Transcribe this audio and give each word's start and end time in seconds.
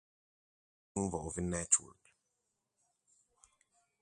Networking 0.97 1.05
envolve 1.05 1.35
networking. 1.41 2.15